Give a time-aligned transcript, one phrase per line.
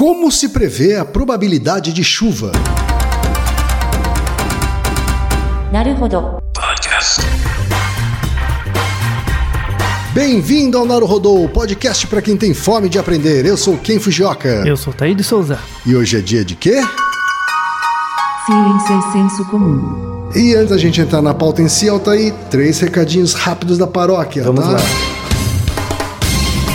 [0.00, 2.52] Como se prevê a probabilidade de chuva?
[6.54, 7.20] Podcast.
[10.14, 13.44] Bem-vindo ao Naruhodô, podcast para quem tem fome de aprender.
[13.44, 14.48] Eu sou Ken Fujioka.
[14.66, 15.58] Eu sou Taíde Souza.
[15.84, 16.82] E hoje é dia de quê?
[18.46, 20.30] Ciência e é senso comum.
[20.34, 24.44] E antes da gente entrar na pauta em si, Altaí, três recadinhos rápidos da paróquia,
[24.44, 24.70] Vamos tá?
[24.70, 24.78] lá.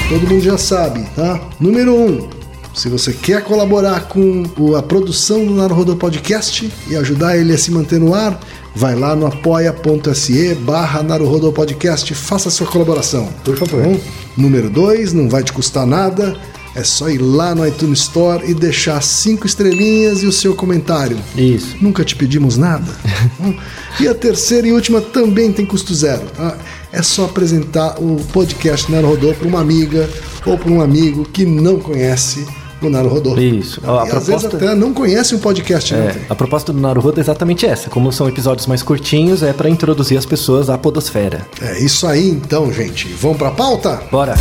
[0.09, 1.41] Todo mundo já sabe, tá?
[1.59, 2.29] Número um,
[2.75, 4.43] se você quer colaborar com
[4.77, 8.37] a produção do Naruhodô Podcast e ajudar ele a se manter no ar,
[8.75, 13.29] vai lá no apoia.se barra Naruhodô Podcast, faça a sua colaboração.
[13.45, 13.97] Por favor.
[14.35, 16.37] Número dois, não vai te custar nada,
[16.75, 21.17] é só ir lá no iTunes Store e deixar cinco estrelinhas e o seu comentário.
[21.37, 21.77] Isso.
[21.79, 22.91] Nunca te pedimos nada.
[23.37, 23.53] Hum.
[23.99, 26.25] e a terceira e última também tem custo zero.
[26.37, 26.57] tá?
[26.91, 30.09] É só apresentar o podcast Naruhodô para uma amiga
[30.45, 32.45] ou para um amigo que não conhece
[32.89, 33.37] Naruhodô.
[33.37, 33.81] Isso.
[33.83, 35.93] E A às vezes proposta- até não conhece o podcast.
[35.93, 37.89] Não É, a proposta do Naruhodo é exatamente essa.
[37.89, 41.45] Como são episódios mais curtinhos, é para introduzir as pessoas à podosfera.
[41.61, 43.07] é isso aí então, gente.
[43.19, 44.01] Vamos para a pauta?
[44.11, 44.35] Bora!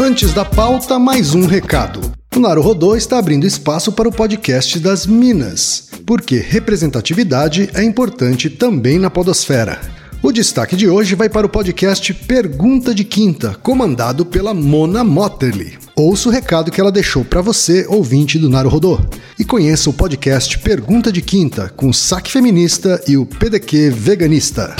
[0.00, 2.00] Antes da pauta, mais um recado.
[2.34, 8.98] O Naruhodô está abrindo espaço para o podcast das Minas, porque representatividade é importante também
[8.98, 9.78] na podosfera.
[10.22, 15.78] O destaque de hoje vai para o podcast Pergunta de Quinta, comandado pela Mona Motterly.
[15.94, 18.98] Ouça o recado que ela deixou para você, ouvinte do Naruhodô.
[19.38, 24.74] E conheça o podcast Pergunta de Quinta, com Saque Feminista e o PDQ Veganista.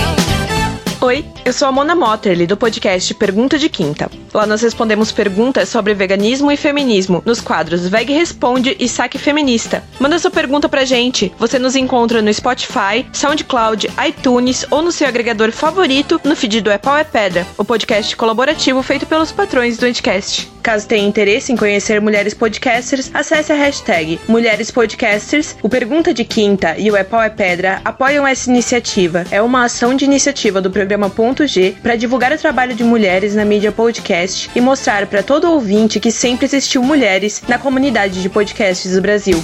[1.03, 4.09] Oi, eu sou a Mona Motterly, do podcast Pergunta de Quinta.
[4.33, 9.83] Lá nós respondemos perguntas sobre veganismo e feminismo nos quadros Veg Responde e Saque Feminista.
[9.99, 11.31] Manda sua pergunta pra gente.
[11.39, 16.71] Você nos encontra no Spotify, SoundCloud, iTunes ou no seu agregador favorito no feed do
[16.71, 20.52] É Pau é Pedra, o podcast colaborativo feito pelos patrões do Anticast.
[20.63, 25.57] Caso tenha interesse em conhecer mulheres podcasters, acesse a hashtag Mulheres Podcasters.
[25.61, 29.25] O Pergunta de Quinta e o É Pau é Pedra apoiam essa iniciativa.
[29.33, 33.35] É uma ação de iniciativa do programa Ponto G para divulgar o trabalho de mulheres
[33.35, 38.29] na mídia podcast e mostrar para todo ouvinte que sempre existiu mulheres na comunidade de
[38.29, 39.43] podcasts do Brasil.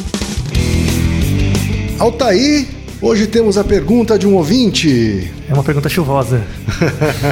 [1.99, 2.69] Altair,
[3.03, 5.33] hoje temos a pergunta de um ouvinte.
[5.49, 6.45] É uma pergunta chuvosa.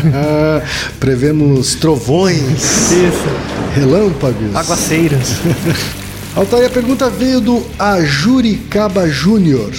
[0.99, 3.56] Prevemos trovões, Isso.
[3.77, 4.55] Relâmpagos.
[4.57, 5.29] Aguaceiros.
[6.35, 9.71] Altair, a pergunta veio do Ajuricaba Júnior.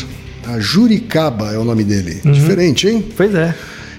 [0.46, 2.22] Ajuricaba é o nome dele.
[2.24, 3.04] Diferente, hein?
[3.16, 3.54] pois é.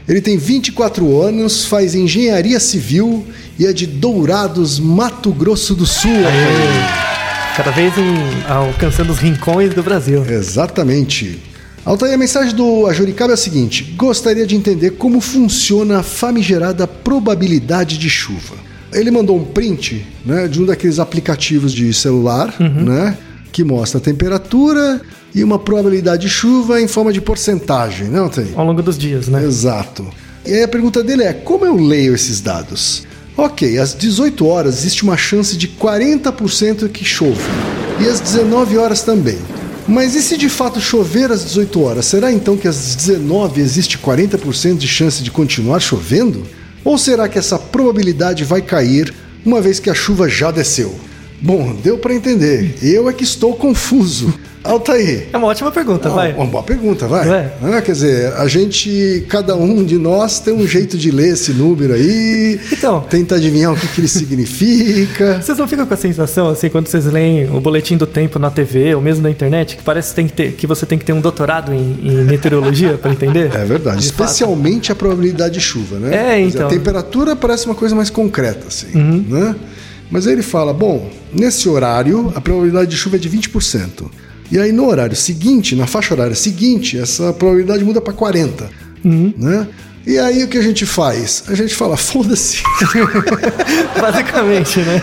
[0.08, 3.26] Ele tem 24 anos, faz engenharia civil
[3.58, 6.10] e é de Dourados, Mato Grosso do Sul.
[6.16, 7.56] Altair.
[7.56, 10.25] Cada vez em- alcançando os rincões do Brasil.
[10.26, 11.38] Exatamente.
[11.84, 16.87] Altair, a mensagem do Ajuricaba é a seguinte: gostaria de entender como funciona a famigerada
[16.87, 18.54] probabilidade de chuva.
[18.93, 23.16] Ele mandou um print né, de um daqueles aplicativos de celular, né?
[23.53, 25.00] Que mostra a temperatura
[25.34, 28.49] e uma probabilidade de chuva em forma de porcentagem, né, Altair?
[28.56, 29.44] Ao longo dos dias, né?
[29.44, 30.06] Exato.
[30.47, 33.06] E aí a pergunta dele é: como eu leio esses dados?
[33.37, 37.41] Ok, às 18 horas existe uma chance de 40% que chova.
[38.00, 39.38] E às 19 horas também.
[39.87, 42.06] Mas e se de fato chover às 18 horas?
[42.06, 46.43] Será então que às 19 existe 40% de chance de continuar chovendo?
[46.84, 49.15] Ou será que essa probabilidade vai cair
[49.45, 50.99] uma vez que a chuva já desceu?
[51.41, 52.75] Bom, deu para entender.
[52.82, 54.32] Eu é que estou confuso.
[54.65, 56.34] Altair, É uma ótima pergunta, vai.
[56.34, 57.26] uma boa pergunta, vai.
[57.26, 57.53] Vai.
[57.62, 61.53] Ah, quer dizer, a gente, cada um de nós tem um jeito de ler esse
[61.53, 62.60] número aí.
[62.72, 63.00] Então.
[63.09, 65.41] Tenta adivinhar o que, que ele significa.
[65.41, 68.50] Vocês não ficam com a sensação, assim, quando vocês leem o boletim do tempo na
[68.50, 71.05] TV ou mesmo na internet, que parece que, tem que, ter, que você tem que
[71.05, 73.50] ter um doutorado em, em meteorologia para entender?
[73.55, 74.26] É verdade, De fato.
[74.26, 76.15] especialmente a probabilidade de chuva, né?
[76.15, 76.66] É, dizer, então.
[76.66, 79.25] A temperatura parece uma coisa mais concreta, assim, Uhum.
[79.28, 79.56] né?
[80.10, 84.10] Mas aí ele fala, bom, nesse horário a probabilidade de chuva é de 20%.
[84.50, 88.64] E aí no horário seguinte, na faixa horária seguinte, essa probabilidade muda para 40%,
[89.04, 89.32] Uhum.
[89.36, 89.66] né?
[90.06, 91.44] E aí o que a gente faz?
[91.48, 92.62] A gente fala, foda-se.
[94.00, 95.02] Basicamente, né?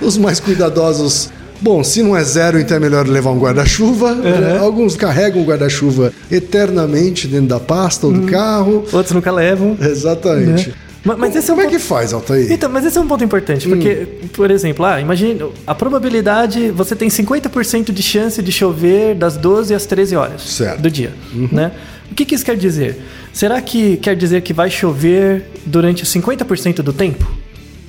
[0.00, 1.30] Os mais cuidadosos.
[1.60, 4.14] Bom, se não é zero, então é melhor levar um guarda-chuva.
[4.16, 4.58] né?
[4.58, 8.84] Alguns carregam o guarda-chuva eternamente dentro da pasta ou do carro.
[8.92, 9.76] Outros nunca levam.
[9.80, 10.70] Exatamente.
[10.70, 10.74] Né?
[11.04, 12.52] Ma- mas esse é um Como é ponto- que faz, Altair?
[12.52, 16.94] Então, mas esse é um ponto importante, porque, por exemplo, ah, imagina, a probabilidade, você
[16.94, 20.80] tem 50% de chance de chover das 12 às 13 horas Certo.
[20.80, 21.12] do dia,
[21.50, 21.72] né?
[22.10, 22.98] O que, que isso quer dizer?
[23.32, 27.26] Será que quer dizer que vai chover durante 50% do tempo?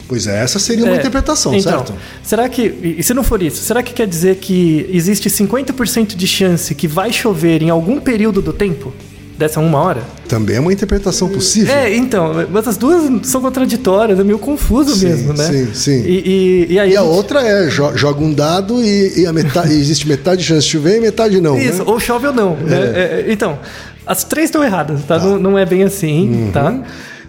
[0.07, 1.94] Pois é, essa seria uma É, interpretação, então, certo?
[2.24, 2.62] Será que,
[2.98, 6.88] e se não for isso, será que quer dizer que existe 50% de chance que
[6.88, 8.94] vai chover em algum período do tempo?
[9.38, 10.01] Dessa uma hora?
[10.27, 11.74] Também é uma interpretação possível.
[11.74, 15.45] É, então, mas as duas são contraditórias, é meio confuso Sim, mesmo, né?
[15.47, 16.01] sim, sim.
[16.06, 19.25] E, e, e aí E a gente- outra é jo- joga um dado e, e
[19.27, 21.57] a metade, existe metade de chance de chover e metade não.
[21.57, 21.83] Isso, né?
[21.88, 22.56] ou chove ou não.
[22.56, 22.77] né?
[22.77, 23.57] É, então,
[24.06, 25.18] as três estão erradas, tá?
[25.19, 26.74] Não, não é bem assim, tá?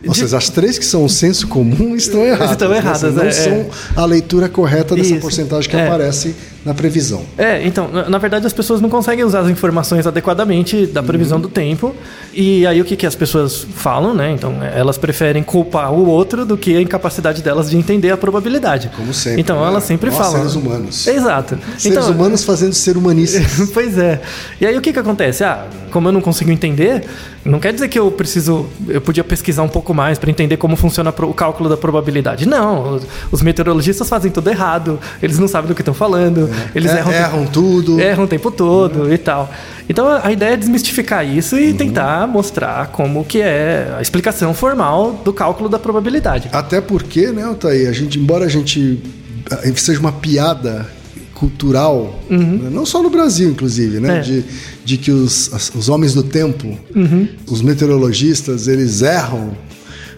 [0.07, 2.51] Ou seja, as três que são o senso comum estão erradas.
[2.51, 2.77] Estão né?
[2.77, 3.67] erradas, Não é, são
[3.97, 5.87] a leitura correta dessa Isso, porcentagem que é.
[5.87, 6.35] aparece
[6.65, 7.23] na previsão.
[7.37, 11.41] É, então, na, na verdade as pessoas não conseguem usar as informações adequadamente da previsão
[11.41, 11.95] do tempo.
[12.33, 14.33] E aí o que, que as pessoas falam, né?
[14.33, 18.91] Então, elas preferem culpar o outro do que a incapacidade delas de entender a probabilidade.
[18.97, 19.67] Como sempre, Então, né?
[19.67, 20.39] elas sempre Nós, falam.
[20.39, 21.07] seres humanos.
[21.07, 21.59] Exato.
[21.79, 23.71] Seres então, humanos fazendo ser humanistas.
[23.73, 24.21] pois é.
[24.61, 25.45] E aí o que que acontece?
[25.45, 27.05] Ah, como eu não consigo entender,
[27.45, 30.75] não quer dizer que eu preciso, eu podia pesquisar um pouco mais para entender como
[30.77, 32.49] funciona o cálculo da probabilidade.
[32.49, 36.91] Não, os, os meteorologistas fazem tudo errado, eles não sabem do que estão falando, eles
[36.91, 38.01] É, erram, erram tudo.
[38.01, 39.51] erram o tempo todo e tal.
[39.89, 45.21] Então a ideia é desmistificar isso e tentar mostrar como que é a explicação formal
[45.25, 46.49] do cálculo da probabilidade.
[46.53, 48.99] Até porque, né, Altair, a gente, embora a gente
[49.51, 50.87] eh, seja uma piada
[51.35, 54.17] cultural, né, não só no Brasil, inclusive, né, Uhum.
[54.17, 54.21] É.
[54.21, 54.45] de,
[54.85, 57.29] de que os, os homens do tempo, Uhum.
[57.51, 59.51] os meteorologistas, eles erram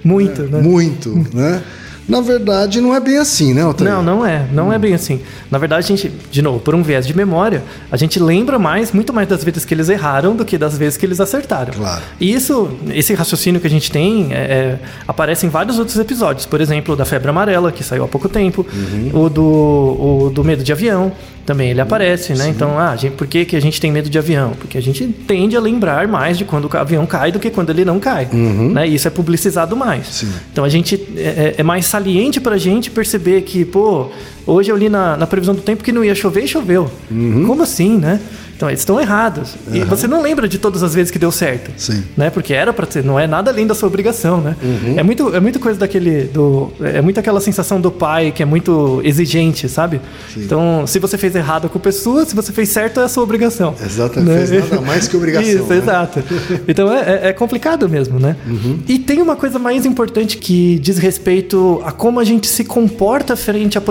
[0.05, 0.61] Muito, né?
[0.61, 1.63] muito, né?
[2.09, 3.91] Na verdade, não é bem assim, né, Altair?
[3.91, 4.47] Não, não é.
[4.53, 5.21] Não é bem assim.
[5.51, 8.93] Na verdade, a gente, de novo, por um viés de memória, a gente lembra mais,
[8.93, 11.75] muito mais das vezes que eles erraram do que das vezes que eles acertaram.
[11.75, 12.03] Claro.
[12.21, 16.47] E isso, esse raciocínio que a gente tem, é, é, aparece em vários outros episódios.
[16.47, 18.65] Por exemplo, da febre amarela, que saiu há pouco tempo.
[19.13, 21.13] O, do, o do medo de avião,
[21.47, 22.49] também ele aparece, né?
[22.49, 24.53] Então, ah, gente, por que, que a gente tem medo de avião?
[24.59, 27.71] Porque a gente tende a lembrar mais de quando o avião cai do que quando
[27.71, 28.29] ele não cai.
[28.73, 28.89] Né?
[28.89, 30.07] E isso é publicizado mais.
[30.09, 30.33] Sim.
[30.53, 34.11] Então a gente é, é mais saliente pra gente perceber que, pô,
[34.47, 36.91] hoje eu li na, na previsão do tempo que não ia chover e choveu.
[37.11, 37.45] Uhum.
[37.47, 38.21] Como assim, né?
[38.57, 39.55] Então eles estão errados.
[39.71, 41.71] E você não lembra de todas as vezes que deu certo.
[41.77, 42.03] Sim.
[42.17, 42.31] Né?
[42.31, 44.57] Porque era pra ser, não é nada além da sua obrigação, né?
[44.63, 44.95] Uhum.
[44.99, 48.47] É muito é muito coisa daquele do é muito aquela sensação do pai que é
[48.47, 50.01] muito exigente, sabe?
[50.35, 53.09] Então, se você fez errado, a culpa é sua, se você fez certo, é a
[53.09, 53.75] sua obrigação.
[53.85, 55.77] Exatamente, fez nada mais que obrigação, Isso, né?
[55.77, 56.23] exato.
[56.67, 58.37] Então é, é- é complicado mesmo, né?
[58.47, 58.79] Uhum.
[58.89, 63.37] E tem uma coisa mais importante que diz respeito a como a gente se comporta
[63.37, 63.83] frente a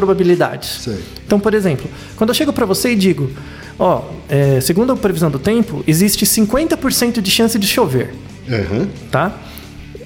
[0.84, 1.00] Sei.
[1.26, 3.30] Então, por exemplo, quando eu chego para você e digo,
[3.80, 8.14] ó, é, segundo a previsão do tempo, existe 50% de chance de chover,
[8.50, 8.88] Aham.
[9.12, 9.38] tá?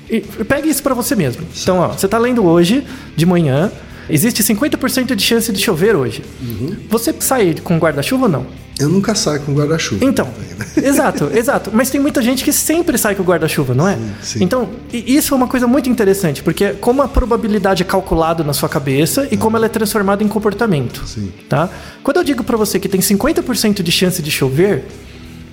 [0.10, 1.44] E pegue isso para você mesmo.
[1.62, 2.84] Então, ó, você tá lendo hoje,
[3.16, 3.72] de manhã,
[4.10, 6.24] existe 50% de chance de chover hoje.
[6.42, 6.76] Uhum.
[6.90, 8.46] Você sai com guarda-chuva ou não?
[8.80, 10.04] Eu nunca saio com guarda-chuva.
[10.06, 10.70] Então, Altair.
[10.88, 11.70] exato, exato.
[11.74, 13.98] Mas tem muita gente que sempre sai com o guarda-chuva, não é?
[14.22, 14.42] sim.
[14.44, 18.54] Então, e- isso é uma coisa muito interessante, porque como a probabilidade é calculada na
[18.54, 21.06] sua cabeça e como ela é transformada em comportamento.
[21.06, 21.32] Sim.
[21.50, 21.70] Tá?
[22.02, 24.86] Quando eu digo para você que tem 50% de chance de chover,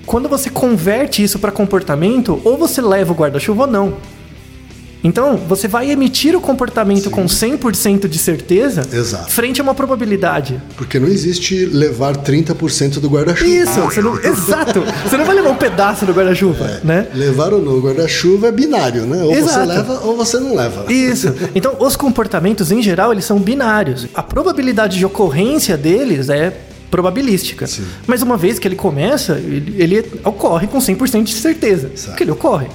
[0.06, 3.94] quando você converte isso para comportamento, ou você leva o guarda-chuva ou não.
[5.04, 9.30] Então, você vai emitir o comportamento com 100% de certeza Exato.
[9.30, 10.60] frente a uma probabilidade.
[10.76, 13.48] Porque não existe levar 30% do guarda-chuva.
[13.48, 14.82] Isso, você não, exato.
[15.04, 17.06] Você não vai levar um pedaço do guarda-chuva, né?
[17.14, 19.22] Levar ou não o guarda-chuva é binário, né?
[19.22, 19.68] Ou você Exato.
[19.68, 20.92] leva ou você não leva.
[20.92, 21.32] Isso.
[21.54, 24.06] Então, os comportamentos em geral, eles são binários.
[24.14, 26.52] A probabilidade de ocorrência deles é
[26.90, 27.66] probabilística.
[27.66, 27.84] Sim.
[28.06, 31.90] Mas uma vez que ele começa, ele, ele ocorre com 100% de certeza.
[32.06, 32.66] Porque ele ocorre.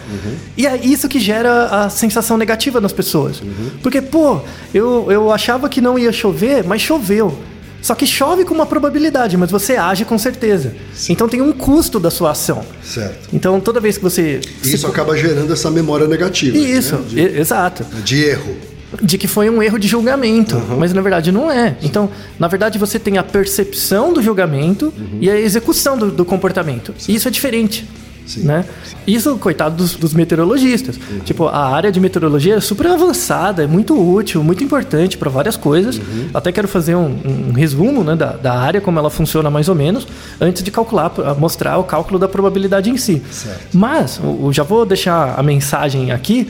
[0.58, 3.42] E é isso que gera a sensação negativa nas pessoas.
[3.82, 4.40] Porque, pô,
[4.74, 7.38] eu, eu achava que não ia chover, mas choveu.
[7.82, 10.76] Só que chove com uma probabilidade, mas você age com certeza.
[11.10, 12.64] Então tem um custo da sua ação.
[12.84, 13.30] Certo.
[13.34, 14.40] Então toda vez que você.
[14.64, 16.56] Isso acaba gerando essa memória negativa.
[16.56, 17.04] Isso, né?
[17.24, 17.84] e- exato.
[17.84, 18.56] De, de erro.
[19.02, 21.76] De que foi um erro de julgamento, mas na verdade não é.
[21.82, 26.94] Então, na verdade, você tem a percepção do julgamento e a execução do, do comportamento.
[27.08, 27.88] E isso é diferente.
[28.26, 28.44] Sim.
[28.44, 28.64] Né?
[29.06, 30.98] Isso, coitado dos, dos meteorologistas.
[31.26, 35.58] Tipo, a área de meteorologia é super avançada, é muito útil, muito importante para várias
[35.58, 36.00] coisas.
[36.34, 37.18] Até quero fazer um,
[37.50, 40.08] um resumo né, da, da área, como ela funciona mais ou menos,
[40.40, 43.22] antes de calcular, mostrar o cálculo da probabilidade em si.
[43.32, 43.68] Certo.
[43.74, 46.48] Mas, o- já vou deixar a mensagem aqui.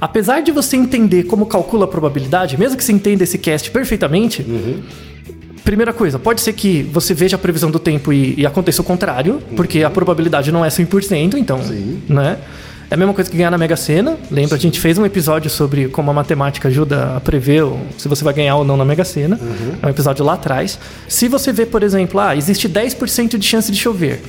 [0.00, 4.44] Apesar de você entender como calcula a probabilidade, mesmo que você entenda esse cast perfeitamente,
[5.64, 8.84] primeira coisa, pode ser que você veja a previsão do tempo e, e aconteça o
[8.84, 12.02] contrário, porque a probabilidade não é 100%, então, Sim.
[12.08, 12.38] né?
[12.88, 14.16] É a mesma coisa que ganhar na Mega Sena.
[14.30, 17.64] Lembra, a gente fez um episódio sobre como a matemática ajuda a prever
[17.98, 19.40] se você vai ganhar ou não na Mega Sena.
[19.82, 20.78] É um episódio lá atrás.
[21.08, 24.22] Se você vê, por exemplo, ah, existe 10% de chance de chover.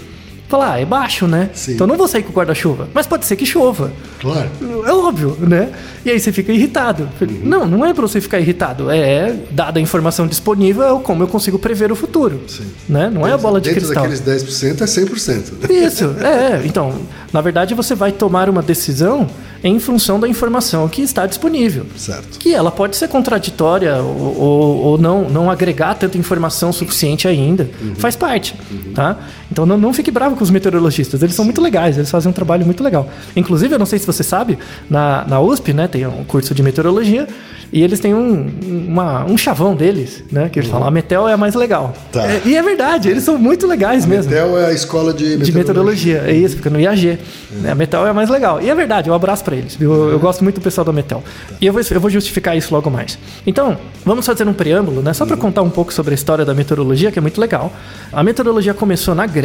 [0.48, 1.50] Fala, ah, é baixo, né?
[1.54, 1.74] Sim.
[1.74, 2.88] Então não vou sair com o guarda-chuva.
[2.94, 3.92] Mas pode ser que chova.
[4.20, 4.50] Claro.
[4.86, 5.70] É óbvio, né?
[6.06, 7.10] E aí você fica irritado.
[7.44, 8.90] Não, não é pra você ficar irritado.
[8.90, 12.40] É, dada a informação disponível, é como eu consigo prever o futuro.
[12.48, 12.64] Sim.
[12.88, 13.10] Né?
[13.14, 14.08] Não é a bola de Dentro cristal.
[14.10, 15.70] daqueles 10% é 100%.
[15.70, 16.66] Isso, é.
[16.66, 16.94] Então,
[17.34, 19.28] na verdade, você vai tomar uma decisão
[19.62, 21.86] em função da informação que está disponível.
[21.98, 22.38] Certo.
[22.40, 27.70] Que ela pode ser contraditória ou, ou- ou não, não agregar tanta informação suficiente ainda.
[27.98, 28.56] Faz parte,
[28.96, 29.18] tá?
[29.52, 31.22] Então não, não fique bravo com os meteorologistas.
[31.24, 33.10] Eles são muito legais, eles fazem um trabalho muito legal.
[33.36, 34.58] Inclusive, eu não sei se você sabe,
[34.90, 37.28] na, na USP, né, tem um curso de meteorologia
[37.72, 38.50] e eles têm um,
[38.88, 40.48] uma- um chavão deles, né?
[40.50, 41.94] Que eles falam, a Metel é a mais legal.
[42.12, 42.26] Tá.
[42.26, 45.52] É, e é verdade, eles são muito legais mesmo Metel é a escola de de
[45.52, 46.24] meteorologia.
[46.26, 47.18] É isso, fica no IAG.
[47.62, 47.72] né?
[47.72, 48.62] A Metal é a mais legal.
[48.62, 49.78] E é verdade, um abraço pra eles.
[49.80, 51.22] Eu, eu gosto muito do pessoal da Metal.
[51.60, 53.18] E eu vou, eu vou justificar isso logo mais.
[53.46, 55.14] Então, vamos fazer um preâmbulo, né?
[55.14, 57.72] Só pra contar um pouco sobre a história da meteorologia, que é muito legal.
[58.14, 59.38] A meteorologia começou na Grécia,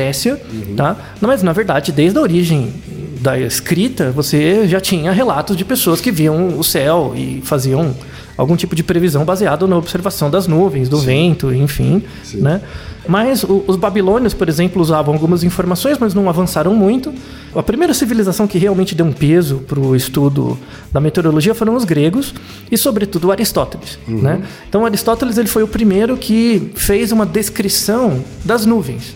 [0.76, 0.96] tá?
[1.20, 2.72] Não, Mas, na verdade, desde a origem
[3.20, 7.94] da escrita, você já tinha relatos de pessoas que viam o céu e faziam
[8.36, 12.02] algum tipo de previsão baseado na observação das nuvens, do vento, enfim,
[12.34, 12.60] né?
[13.06, 17.12] Mas o- os babilônios, por exemplo, usavam algumas informações, mas não avançaram muito.
[17.54, 20.56] A primeira civilização que realmente deu um peso para o estudo
[20.92, 22.32] da meteorologia foram os gregos
[22.70, 23.98] e, sobretudo, Aristóteles.
[24.06, 24.40] Né?
[24.68, 29.14] Então, Aristóteles ele foi o primeiro que fez uma descrição das nuvens.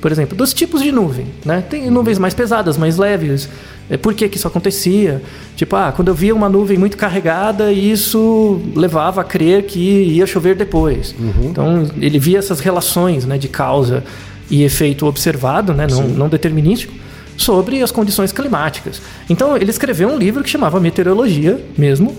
[0.00, 1.62] Por exemplo, dos tipos de nuvem, né?
[1.68, 3.48] Tem nuvens mais pesadas, mais leves.
[3.90, 5.22] É, Por que, que isso acontecia?
[5.56, 10.26] Tipo, ah, quando eu via uma nuvem muito carregada, isso levava a crer que ia
[10.26, 11.14] chover depois.
[11.42, 14.04] Então, ele via essas relações né, de causa
[14.50, 16.92] e efeito observado, né, não, não determinístico,
[17.36, 19.00] sobre as condições climáticas.
[19.28, 22.16] Então, ele escreveu um livro que chamava Meteorologia mesmo.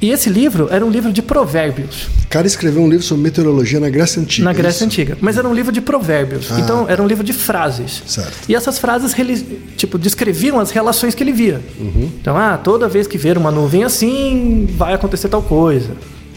[0.00, 3.80] E esse livro era um livro de provérbios O cara escreveu um livro sobre meteorologia
[3.80, 4.44] na Grécia Antiga.
[4.44, 4.84] na é Grécia isso?
[4.84, 5.16] Antiga.
[5.20, 6.50] Mas era um livro de provérbios.
[6.50, 6.60] Ah.
[6.60, 8.02] Então, era um livro de frases.
[8.06, 8.32] Certo.
[8.48, 9.14] E essas frases,
[9.76, 11.60] tipo, descreviam as relações que ele via.
[11.78, 12.10] Uhum.
[12.20, 15.90] Então, ah, toda vez que ver uma nuvem assim, vai acontecer tal coisa.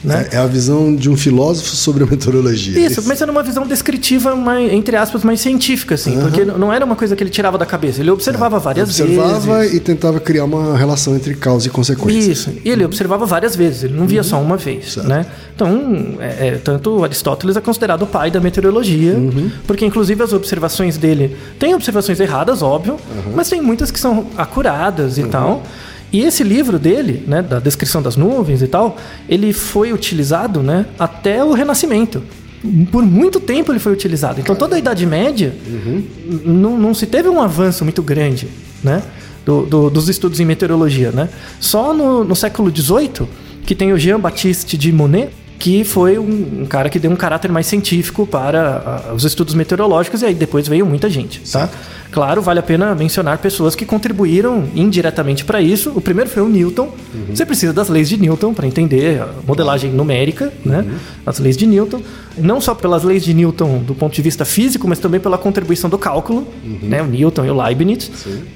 [0.03, 0.27] Né?
[0.31, 2.79] É, é a visão de um filósofo sobre a meteorologia.
[2.79, 6.19] Isso, mas era uma visão descritiva, mais, entre aspas, mais científica, assim.
[6.19, 8.01] Porque não era uma coisa que ele tirava da cabeça.
[8.01, 9.75] Ele observava várias Observava vezes.
[9.75, 12.31] e tentava criar uma relação entre causa e consequência.
[12.31, 12.53] Isso.
[12.63, 15.25] E ele observava várias vezes, ele não via só uma vez, né?
[15.55, 19.15] Então, é, é, tanto Aristóteles é considerado o pai da meteorologia,
[19.65, 22.97] porque inclusive as observações dele tem observações erradas, óbvio,
[23.35, 25.63] mas tem muitas que são acuradas e tal.
[26.11, 28.97] E esse livro dele, né, da descrição das nuvens e tal,
[29.27, 32.23] ele foi utilizado, né, até o Renascimento.
[32.91, 34.39] Por muito tempo ele foi utilizado.
[34.39, 38.47] Então toda a Idade Média n- não, não se teve um avanço muito grande,
[38.83, 39.01] né?
[39.45, 41.29] do- do- dos estudos em meteorologia, né?
[41.59, 43.25] Só no, no século XVIII
[43.65, 47.51] que tem o Jean-Baptiste de Monet, que foi um, um cara que deu um caráter
[47.51, 51.69] mais científico para os estudos meteorológicos e aí depois veio muita gente, tá?
[52.11, 55.91] Claro, vale a pena mencionar pessoas que contribuíram indiretamente para isso.
[55.95, 56.89] O primeiro foi o Newton.
[57.29, 60.85] Você precisa das leis de Newton para entender a modelagem numérica, né?
[61.25, 62.01] As leis de Newton,
[62.37, 65.89] não só pelas leis de Newton do ponto de vista físico, mas também pela contribuição
[65.89, 66.47] do cálculo,
[66.81, 67.01] né?
[67.01, 68.09] O Newton e o Leibniz.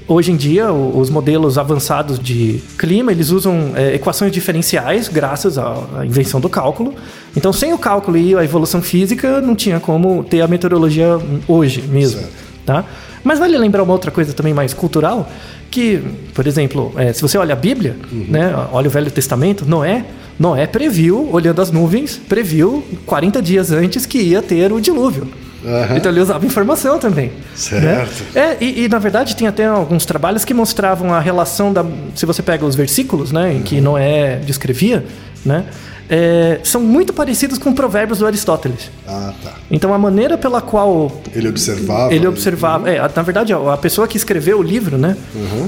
[0.08, 6.06] Hoje em dia, os modelos avançados de clima, eles usam é, equações diferenciais graças à
[6.06, 6.91] invenção do cálculo.
[7.36, 11.82] Então, sem o cálculo e a evolução física, não tinha como ter a meteorologia hoje
[11.82, 12.22] mesmo,
[12.66, 12.86] tá?
[13.24, 15.30] Mas vale lembrar uma outra coisa também mais cultural,
[15.70, 16.02] que,
[16.34, 20.04] por exemplo, é, se você olha a Bíblia, né, olha o Velho Testamento, Noé,
[20.38, 25.28] Noé previu, olhando as nuvens, previu 40 dias antes que ia ter o dilúvio.
[25.64, 25.98] Aham.
[25.98, 27.32] Então ele usava informação também.
[27.54, 27.86] Certo.
[27.86, 28.08] né?
[28.34, 31.86] É, e, e, na verdade tem até alguns trabalhos que mostravam a relação da.
[32.16, 35.06] Se você pega os versículos, né, em que Noé descrevia,
[35.46, 35.66] né,
[36.14, 38.92] é, são muito parecidos com provérbios do Aristóteles.
[39.08, 39.54] Ah, tá.
[39.72, 42.14] Então a maneira pela qual Ele observava.
[42.14, 45.16] ele observava, é, a- na verdade, a, pessoa que escreveu o livro, né,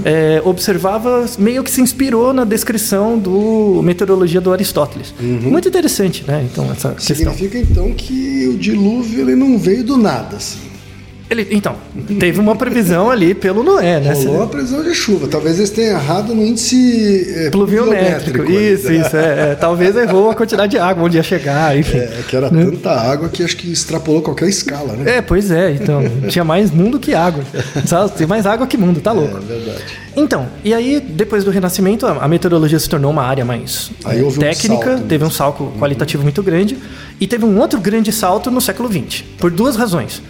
[0.03, 5.13] é, observava, meio que se inspirou na descrição do meteorologia do Aristóteles.
[5.19, 6.45] Muito interessante, né?
[6.51, 7.15] Então essa questão.
[7.33, 10.59] Significa então que o dilúvio ele não veio do nada, assim.
[11.29, 11.75] Ele, então
[12.19, 14.13] teve uma previsão ali pelo Noé, né?
[14.13, 15.27] Rolou a previsão de chuva.
[15.27, 18.95] Talvez eles tenham errado no índice é, Pluviométrico, isso, né?
[18.97, 19.15] isso.
[19.15, 21.97] É, é, talvez errou a quantidade de água onde ia chegar, enfim.
[21.97, 25.17] É, que era tanta água que acho que extrapolou qualquer escala, né?
[25.17, 26.03] É, pois é, então.
[26.27, 27.43] Tinha mais mundo que água.
[27.85, 28.11] Sabe?
[28.11, 29.37] Tem mais água que mundo, tá louco.
[29.37, 29.83] É verdade.
[30.15, 34.31] Então, e aí, depois do Renascimento, a a meteorologia se tornou uma área mais um
[34.31, 35.05] técnica, salto, né?
[35.09, 36.77] teve um salto qualitativo muito grande,
[37.19, 40.21] e teve um outro grande salto no século XX, por duas razões.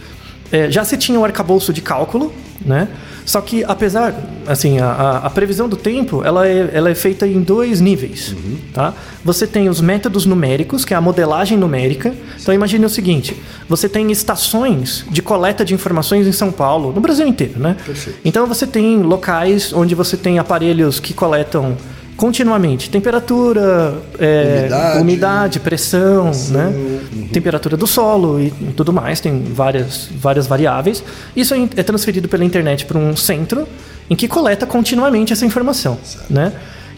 [0.52, 2.32] Eh, já se tinha o arcabouço de cálculo,
[2.64, 2.88] né?
[3.24, 4.14] Só que, apesar,
[4.46, 8.36] assim, a, a, previsão do tempo, ela é, ela é feita em dois níveis,
[8.72, 8.92] tá?
[9.24, 12.14] Você tem os métodos numéricos, que é a modelagem numérica.
[12.40, 13.34] Então, imagine o seguinte,
[13.66, 17.76] você tem estações de coleta de informações em São Paulo, no Brasil inteiro, né?
[17.84, 18.18] Perfeito.
[18.24, 21.76] Então, você tem locais onde você tem aparelhos que coletam
[22.16, 25.00] continuamente temperatura, é, Umidade.
[25.00, 26.66] umidade, pressão, Pressão, né?
[26.66, 27.28] uhum.
[27.28, 31.02] temperatura do solo e tudo mais, tem várias, várias variáveis.
[31.34, 33.66] Isso é é transferido pela internet para um centro
[34.08, 35.98] em que coleta continuamente essa informação.
[36.28, 36.52] Né?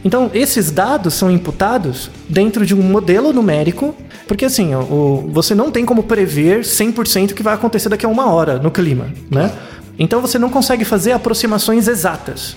[0.04, 3.94] Então, esses dados são imputados dentro de um modelo numérico,
[4.28, 8.08] porque assim, o, você não tem como prever 100% o que vai acontecer daqui a
[8.08, 9.08] uma hora no clima.
[9.30, 9.50] Né?
[9.98, 12.56] Então, você não consegue fazer aproximações exatas.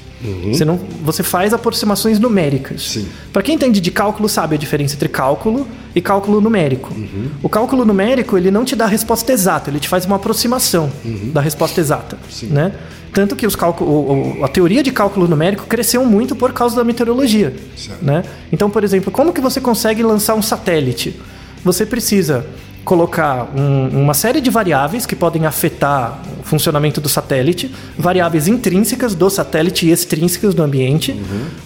[0.52, 2.90] Você, não, você faz aproximações numéricas.
[2.90, 3.08] Sim.
[3.32, 5.66] Para quem entende de cálculo, sabe a diferença entre cálculo
[5.96, 6.94] e cálculo numérico.
[7.42, 10.92] O cálculo numérico, ele não te dá a resposta exata, ele te faz uma aproximação
[11.34, 12.18] da resposta exata,
[12.50, 12.74] né?
[13.14, 17.56] Tanto que os cálculo, a teoria de cálculo numérico cresceu muito por causa da meteorologia,
[17.76, 18.04] Certo.
[18.04, 18.24] né?
[18.52, 21.20] Então, por exemplo, como que você consegue lançar um satélite?
[21.64, 22.46] Você precisa
[22.84, 29.14] colocar um- uma série de variáveis que podem afetar o funcionamento do satélite, variáveis intrínsecas
[29.14, 31.16] do satélite e extrínsecas do ambiente,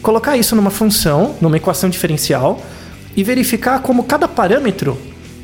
[0.02, 2.62] colocar isso numa função, numa equação diferencial
[3.16, 4.98] e verificar como cada parâmetro,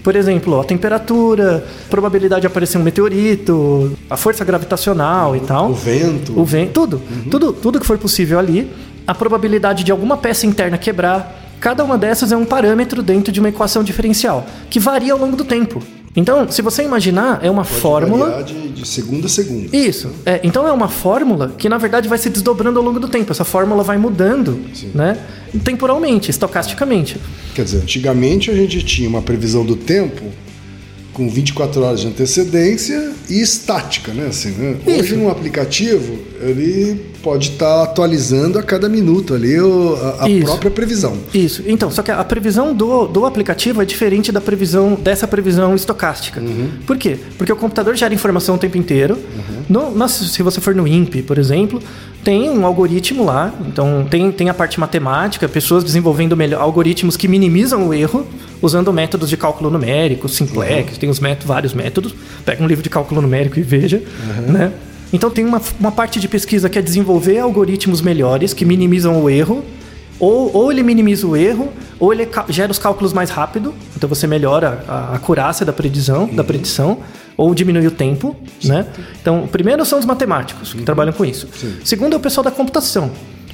[0.03, 5.73] por exemplo, a temperatura, probabilidade de aparecer um meteorito, a força gravitacional e tal, O
[5.73, 6.39] vento.
[6.39, 8.69] o vento, tudo, tudo, tudo que for possível ali,
[9.05, 13.39] a probabilidade de alguma peça interna quebrar, cada uma dessas é um parâmetro dentro de
[13.39, 15.81] uma equação diferencial, que varia ao longo do tempo.
[16.15, 18.43] Então, se você imaginar, é uma Pode fórmula.
[18.43, 19.75] De, de segunda a segunda.
[19.75, 20.09] Isso.
[20.25, 23.31] É, então é uma fórmula que na verdade vai se desdobrando ao longo do tempo.
[23.31, 24.59] Essa fórmula vai mudando,
[24.93, 25.17] né?
[25.63, 27.17] Temporalmente, estocasticamente.
[27.53, 30.23] Quer dizer, antigamente a gente tinha uma previsão do tempo
[31.19, 34.27] com 24 horas de antecedência e estática, né?
[34.29, 34.77] Assim, né?
[34.87, 40.71] Hoje, num aplicativo, ele pode estar atualizando a cada minuto ali o- a, a própria
[40.71, 41.17] previsão.
[41.33, 41.61] Isso.
[41.67, 46.41] Então, só que a previsão do, do aplicativo é diferente da previsão dessa previsão estocástica.
[46.87, 47.17] Por quê?
[47.37, 49.17] Porque o computador gera informação o tempo inteiro.
[49.67, 51.81] No- na- se você for no INPE, por exemplo,
[52.23, 53.53] tem um algoritmo lá.
[53.67, 58.25] Então, tem, tem a parte matemática, pessoas desenvolvendo melhor, algoritmos que minimizam o erro
[58.61, 62.13] usando métodos de cálculo numérico, simplex, tem os métodos, vários métodos.
[62.45, 64.01] Pega um livro de cálculo numérico e veja,
[64.47, 64.71] né?
[65.11, 69.29] Então tem uma, uma parte de pesquisa que é desenvolver algoritmos melhores que minimizam o
[69.29, 69.63] erro
[70.19, 74.27] ou, ou ele minimiza o erro, ou ele gera os cálculos mais rápido, então você
[74.27, 76.99] melhora a acurácia da predição, da predição,
[77.39, 78.85] ou diminui o tempo, né?
[79.21, 81.47] Então, primeiro são os matemáticos que trabalham com isso.
[81.85, 83.09] Segundo é o pessoal da computação.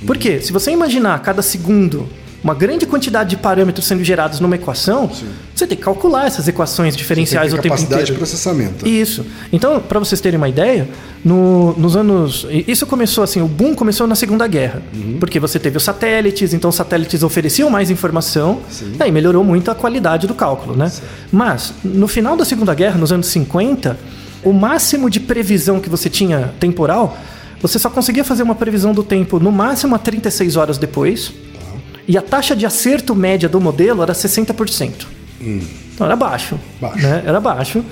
[0.08, 0.42] Por quê?
[0.42, 2.10] Se você imaginar cada segundo
[2.46, 5.10] uma grande quantidade de parâmetros sendo gerados numa equação,
[5.54, 8.14] você tem que calcular essas equações diferenciais o tempo capacidade inteiro.
[8.14, 8.88] de processamento.
[8.88, 9.26] Isso.
[9.52, 10.88] Então, para vocês terem uma ideia,
[11.24, 12.46] no- nos anos.
[12.52, 14.84] e Isso começou assim, o boom começou na Segunda Guerra.
[15.20, 18.62] Porque você teve os satélites, então os satélites ofereciam mais informação,
[19.00, 20.92] aí melhorou muito a qualidade do cálculo, né?
[21.32, 23.98] Mas, no final da Segunda Guerra, nos anos 50,
[24.44, 27.18] o máximo de previsão que você tinha temporal,
[27.60, 31.34] você só conseguia fazer uma previsão do tempo no máximo a 36 horas depois.
[32.08, 34.92] E a taxa de acerto média do modelo era 60%.
[35.94, 36.58] Então era baixo.
[36.80, 37.02] Baixo.
[37.02, 37.24] né?
[37.26, 37.84] Era baixo.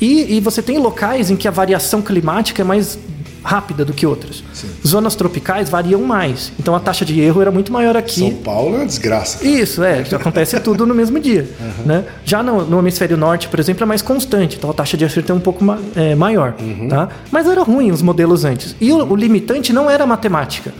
[0.00, 2.98] E, e você tem locais em que a variação climática é mais
[3.42, 4.42] rápida do que outras.
[4.86, 6.52] Zonas tropicais variam mais.
[6.58, 8.20] Então a taxa de erro era muito maior aqui.
[8.20, 9.46] São Paulo é uma desgraça.
[9.46, 11.48] Isso, é, acontece tudo no mesmo dia.
[11.86, 12.04] Né?
[12.24, 15.32] Já no, no hemisfério norte, por exemplo, é mais constante, então a taxa de acerto
[15.32, 16.54] é um pouco ma- é, maior.
[16.88, 17.08] Tá?
[17.30, 18.74] Mas era ruim os modelos antes.
[18.80, 20.72] E o, o limitante não era a matemática.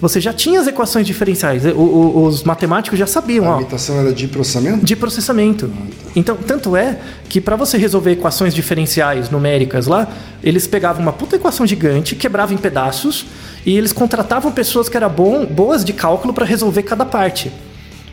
[0.00, 1.64] Você já tinha as equações diferenciais.
[1.64, 3.46] O- o- os matemáticos já sabiam.
[3.46, 4.84] A ó, limitação era de processamento?
[4.84, 5.70] de processamento.
[6.14, 10.06] Então, tanto é que para você resolver equações diferenciais numéricas lá,
[10.44, 13.24] eles pegavam uma puta equação gigante, quebravam em pedaços
[13.64, 17.50] e eles contratavam pessoas que eram bom, boas de cálculo para resolver cada parte.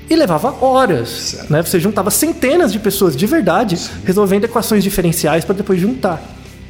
[0.10, 1.52] E levava horas, Certo.
[1.52, 1.62] né?
[1.64, 6.22] Você juntava centenas de pessoas de verdade resolvendo equações diferenciais para depois juntar,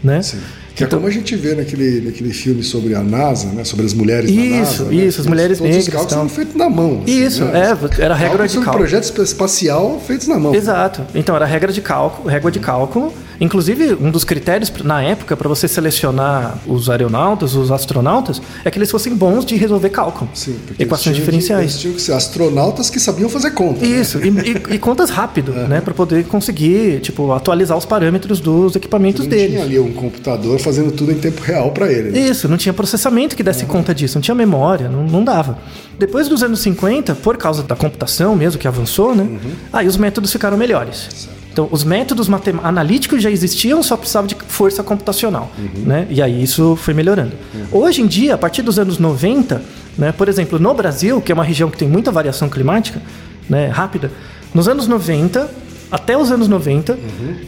[0.04, 0.22] né?
[0.22, 0.40] Sim.
[0.76, 3.64] Que Então- é como a gente vê naquele, naquele filme sobre a NASA, né?
[3.64, 4.84] Sobre as mulheres Isso, da NASA.
[4.86, 4.96] né?
[4.96, 7.02] isso, as mulheres Todos negras os cálculos eram feitos na mão.
[7.04, 7.62] assim, Isso, né?
[8.00, 8.78] é, era regra de cálculo.
[8.78, 10.56] projeto espa- espacial feitos na mão.
[10.56, 11.06] Exato.
[11.14, 13.14] Então era regra de cálculo, régua de cálculo.
[13.44, 18.78] Inclusive, um dos critérios na época para você selecionar os aeronautas, os astronautas, é que
[18.78, 20.30] eles fossem bons de resolver cálculo.
[20.34, 21.62] Sim, porque equações tinham que- diferenciais.
[21.72, 23.82] eles tinham que ser astronautas que sabiam fazer conta.
[23.86, 23.88] né?
[24.00, 25.82] Isso, e, e- e contas rápido, né?
[25.82, 29.52] Para poder conseguir, tipo, atualizar os parâmetros dos equipamentos Não deles.
[29.52, 32.12] tinha ali um computador fazendo tudo em tempo real para ele.
[32.12, 32.20] né?
[32.20, 35.58] Isso, não tinha processamento que desse conta disso, não tinha memória, não, não dava.
[36.00, 39.28] Depois dos anos 50, por causa da computação mesmo, que avançou, né?
[39.74, 41.28] Aí os métodos ficaram melhores.
[41.54, 42.28] Então, os métodos
[42.64, 45.52] analíticos já existiam, só precisava de força computacional.
[45.86, 46.08] Né?
[46.10, 47.34] E aí isso foi melhorando.
[47.72, 49.62] Hoje em dia, a partir dos anos 90,
[49.96, 53.00] né, por exemplo, no Brasil, que é uma região que tem muita variação climática
[53.48, 54.12] né, rápida,
[54.52, 55.48] nos anos 90,
[55.92, 56.98] até os anos 90,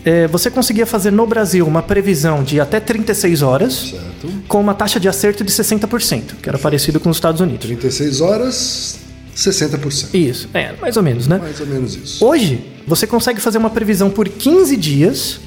[0.06, 4.28] eh, você conseguia fazer no Brasil uma previsão de até 36 horas, Certo.
[4.48, 7.66] com uma taxa de acerto de 60%, que era parecido com os Estados Unidos.
[7.66, 9.00] 36 horas,
[9.36, 10.14] 60%.
[10.14, 11.38] Isso, é, mais ou menos, né?
[11.38, 12.26] Mais ou menos isso.
[12.26, 15.40] Hoje, você consegue fazer uma previsão por 15 dias,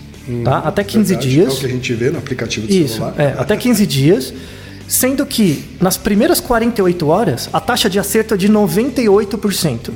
[0.44, 0.58] tá?
[0.58, 1.48] Até 15 Verdade, dias.
[1.48, 3.14] É o que a gente vê no aplicativo do Isso, celular.
[3.16, 4.34] é, até 15 dias.
[4.86, 9.90] Sendo que nas primeiras 48 horas, a taxa de acerto é de 98%.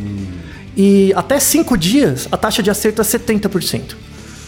[0.76, 3.96] E até 5 dias, a taxa de acerto é 70%.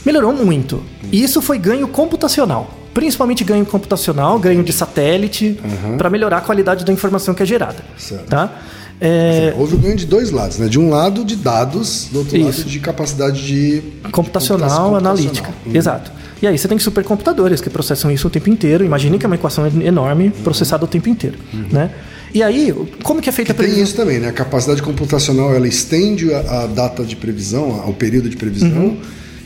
[0.04, 0.82] Melhorou muito.
[1.10, 2.78] E isso foi ganho computacional.
[2.92, 5.58] Principalmente ganho computacional, ganho de satélite,
[5.96, 7.82] para melhorar a qualidade da informação que é gerada.
[7.96, 8.26] Certo.
[8.26, 8.62] Tá?
[9.00, 10.68] É, Houve o ganho de dois lados, né?
[10.68, 12.60] De um lado de dados, do outro Isso.
[12.60, 15.50] lado de capacidade de computacional, computação analítica.
[15.66, 15.70] Hum.
[15.74, 16.12] Exato.
[16.40, 18.84] E aí você tem supercomputadores que processam isso o tempo inteiro.
[18.84, 21.36] Imagine que é uma equação enorme processada o tempo inteiro,
[21.70, 21.90] né?
[22.32, 23.56] E aí, como que é feita a Uhum.
[23.58, 23.84] Tem previsão?
[23.84, 24.28] isso também, né?
[24.28, 28.96] A capacidade computacional ela estende a, a data de previsão, ao período de previsão, Uhum.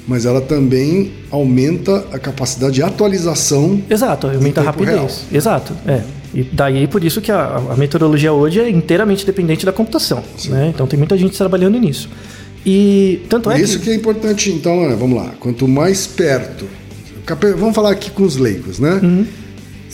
[0.08, 3.82] mas ela também aumenta a capacidade de atualização.
[3.90, 4.94] Exato, aumenta a rapidez.
[4.96, 5.08] real.
[5.30, 6.00] Exato, é.
[6.34, 10.70] E daí por isso que a, a meteorologia hoje é inteiramente dependente da computação, né?
[10.74, 12.08] Então tem muita gente trabalhando nisso.
[12.66, 16.66] E tanto é isso que é importante, então, né, vamos lá, quanto mais perto.
[17.56, 19.00] Vamos falar aqui com os leigos, né?
[19.02, 19.26] Uhum.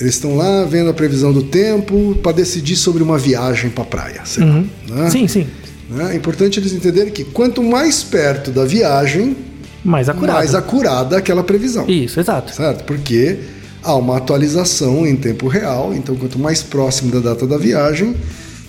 [0.00, 4.22] Eles estão lá vendo a previsão do tempo para decidir sobre uma viagem para praia.
[4.24, 5.10] sei lá, né?
[5.10, 5.46] Sim, sim.
[5.88, 6.12] Né?
[6.14, 9.36] É importante eles entenderem que quanto mais perto da viagem,
[9.84, 10.36] Mais acurado.
[10.36, 11.88] mais acurada aquela previsão.
[11.88, 12.52] Isso, exato.
[12.54, 12.84] Certo?
[12.84, 13.38] Porque
[13.84, 18.16] há uma atualização em tempo real, então quanto mais próximo da data da viagem,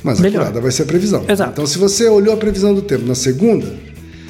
[0.04, 0.42] mais Melhor.
[0.42, 1.24] acurada vai ser a previsão.
[1.28, 1.52] Exato.
[1.54, 3.74] Então, se você olhou a previsão do tempo na segunda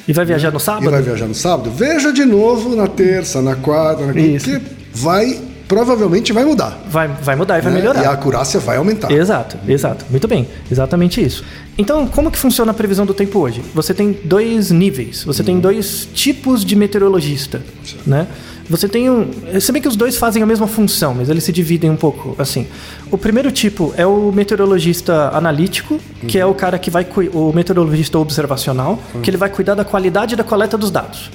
[0.08, 0.90] E vai viajar no e sábado?
[0.90, 4.60] vai viajar no sábado, veja de novo na terça, na quarta, na quinta, porque
[4.94, 6.80] vai, provavelmente vai mudar.
[6.88, 7.78] Vai, vai mudar e vai né?
[7.80, 8.02] melhorar.
[8.02, 9.10] E a acurácia vai aumentar.
[9.10, 10.06] Exato, exato.
[10.08, 11.44] Muito bem, exatamente isso.
[11.76, 13.60] Então, como que funciona a previsão do tempo hoje?
[13.74, 17.60] Você tem dois níveis, você tem dois tipos de meteorologista,
[18.06, 18.26] né?
[18.68, 21.52] Você tem um, se bem que os dois fazem a mesma função, mas eles se
[21.52, 22.66] dividem um pouco, assim.
[23.10, 28.18] O primeiro tipo é o meteorologista analítico, que é o cara que vai o meteorologista
[28.18, 31.30] observacional, que ele vai cuidar da qualidade da coleta dos dados.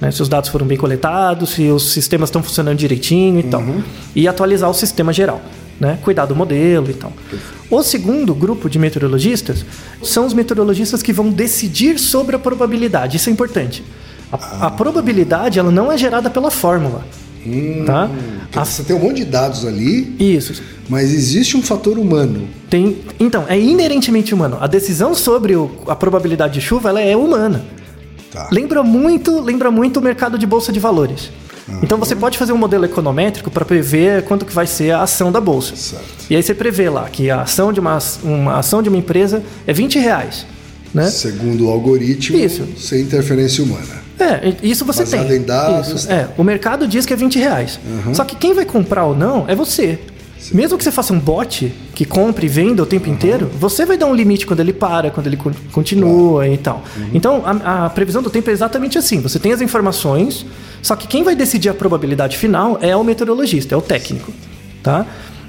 [0.00, 0.10] Né?
[0.12, 3.62] Se os dados foram bem coletados, se os sistemas estão funcionando direitinho e tal.
[4.14, 5.40] E atualizar o sistema geral.
[5.80, 5.98] Né?
[6.02, 7.12] Cuidar do modelo e tal.
[7.68, 9.66] O segundo grupo de meteorologistas
[10.02, 13.16] são os meteorologistas que vão decidir sobre a probabilidade.
[13.16, 13.84] Isso é importante.
[14.32, 17.04] A, a probabilidade ela não é gerada pela fórmula.
[17.86, 18.10] Tá?
[18.42, 20.60] Porque A- Você tem um monte de dados ali, isso.
[20.88, 22.48] mas existe um fator humano.
[22.68, 24.58] Tem, então, é inerentemente humano.
[24.60, 27.64] A decisão sobre o- a probabilidade de chuva ela é humana.
[28.32, 28.48] Tá.
[28.50, 31.30] Lembra muito, lembra muito o mercado de bolsa de valores.
[31.82, 35.32] Então você pode fazer um modelo econométrico para prever quanto que vai ser a ação
[35.32, 35.74] da bolsa.
[35.74, 36.04] Certo.
[36.30, 39.42] E aí você prevê lá que a ação de uma, uma ação de uma empresa
[39.66, 40.46] é 20 reais.
[40.94, 41.08] Né?
[41.10, 42.64] Segundo o algoritmo, Isso.
[42.78, 44.04] sem interferência humana.
[44.18, 45.36] É, isso você Baseado tem.
[45.38, 47.78] em dados, Isso, é, o mercado diz que é 20 reais.
[48.14, 49.98] Só que quem vai comprar ou não é você.
[50.52, 53.98] Mesmo que você faça um bot que compre e venda o tempo inteiro, você vai
[53.98, 56.84] dar um limite quando ele para, quando ele con- continua e tal.
[57.12, 59.20] Então, a, a previsão do tempo é exatamente assim.
[59.20, 60.46] Você tem as informações,
[60.82, 64.32] só que quem vai decidir a probabilidade final é o meteorologista, é o técnico.
[64.84, 65.04] Tá?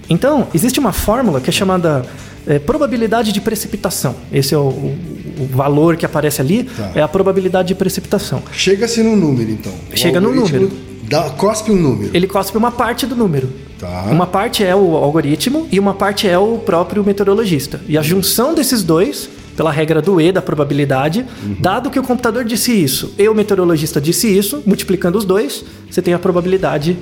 [0.10, 2.04] Então, existe uma fórmula que é chamada
[2.48, 4.16] é, probabilidade de precipitação.
[4.32, 6.91] Esse é o, o- o valor que aparece ali, Tá.
[6.95, 8.41] é a probabilidade de precipitação.
[8.52, 9.71] Chega-se no número, então.
[9.93, 10.71] O Chega no número.
[11.04, 12.12] Dá, cospe um número.
[12.13, 13.50] Ele cospe uma parte do número.
[13.80, 14.08] Tá.
[14.12, 17.80] Uma parte é o algoritmo e uma parte é o próprio meteorologista.
[17.88, 21.26] E a junção desses dois, pela regra do E, da probabilidade,
[21.60, 26.02] dado que o computador disse isso e o meteorologista disse isso, multiplicando os dois, você
[26.02, 26.97] tem a probabilidade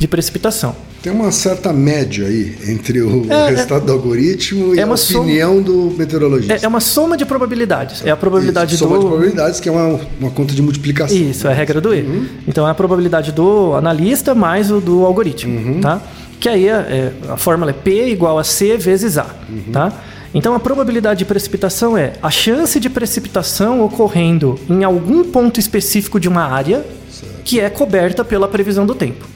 [0.00, 0.74] de precipitação.
[1.02, 4.96] Tem uma certa média aí entre o É, resultado do algoritmo e é a uma
[4.96, 6.54] soma- opinião do meteorologista.
[6.54, 8.02] É, é uma soma de probabilidades.
[8.04, 8.88] É a probabilidade Isso, do.
[8.88, 11.14] soma de probabilidades, que é uma, uma conta de multiplicação.
[11.16, 12.00] Isso, é a regra do E.
[12.00, 12.26] Uhum.
[12.48, 15.80] Então é a probabilidade do analista mais o do algoritmo, Uhum.
[15.82, 16.00] tá?
[16.40, 19.72] Que aí é, é- a fórmula é P igual a C vezes A, Uhum.
[19.72, 19.92] tá?
[20.34, 26.18] Então a probabilidade de precipitação é a chance de precipitação ocorrendo em algum ponto específico
[26.18, 26.84] de uma área
[27.44, 29.26] que é coberta pela previsão do tempo.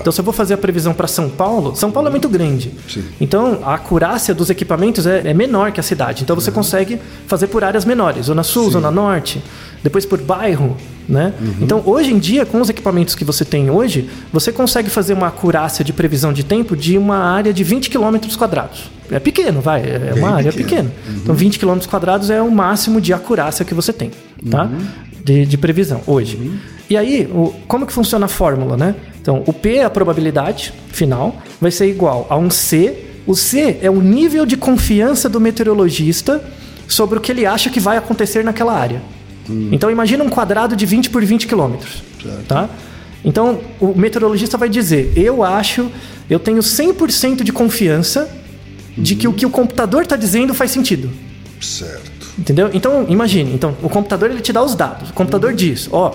[0.00, 2.72] Então, se eu vou fazer a previsão para São Paulo, São Paulo é muito grande.
[2.88, 3.04] Sim.
[3.20, 6.22] Então, a acurácia dos equipamentos é, é menor que a cidade.
[6.22, 9.42] Então, você consegue fazer por áreas menores, Zona Sul, Zona Norte,
[9.82, 10.76] depois por bairro,
[11.08, 11.34] né?
[11.60, 15.26] Então, hoje em dia, com os equipamentos que você tem hoje, você consegue fazer uma
[15.26, 18.90] acurácia de previsão de tempo de uma área de 20 km quadrados.
[19.10, 20.90] É pequeno, vai, é Bem uma área pequena.
[21.16, 24.10] Então, 20 km quadrados é o máximo de acurácia que você tem,
[24.50, 24.70] tá?
[25.24, 26.38] De, de previsão hoje.
[26.92, 28.94] E aí, o- como que funciona a fórmula, né?
[29.18, 33.06] Então, o P é a probabilidade final, vai ser igual a um C.
[33.26, 36.44] O C é o nível de confiança do meteorologista
[36.86, 39.00] sobre o que ele acha que vai acontecer naquela área.
[39.72, 42.02] Então, imagina um quadrado de 20 por 20 quilômetros,
[42.46, 42.68] tá?
[43.24, 45.90] Então, o meteorologista vai dizer, eu acho,
[46.28, 48.28] eu tenho 100% de confiança
[48.98, 51.08] de que o que o computador está dizendo faz sentido.
[51.58, 52.12] Certo.
[52.38, 52.68] Entendeu?
[52.74, 53.54] Então, imagine.
[53.54, 55.08] Então, o computador ele te dá os dados.
[55.08, 56.14] O computador diz, ó,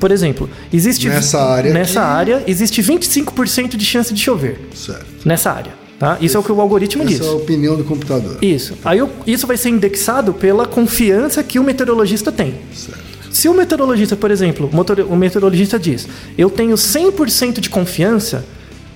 [0.00, 5.06] por exemplo, existe Nessa área nessa aqui- área existe 25% de chance de chover Certo.
[5.24, 6.16] nessa área, tá?
[6.20, 7.20] Isso é o que o algoritmo Essa diz.
[7.26, 8.38] é a opinião do computador.
[8.42, 8.74] Isso.
[8.84, 12.54] Aí isso vai ser indexado pela confiança que o meteorologista tem.
[12.74, 13.08] Certo.
[13.30, 14.70] Se o meteorologista, por exemplo,
[15.08, 18.44] o meteorologista diz: Eu tenho 100% de confiança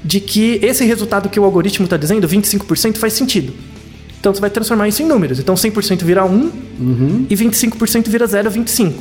[0.05, 3.53] de que esse resultado que o algoritmo está dizendo, 25%, faz sentido.
[4.23, 5.41] Então você vai transformar isso em números.
[5.41, 6.53] Então 100% vira 1
[7.29, 8.93] e 25% vira 0,25.